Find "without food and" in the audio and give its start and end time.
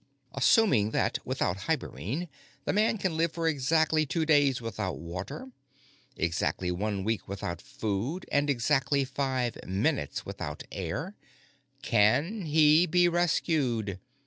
7.27-8.49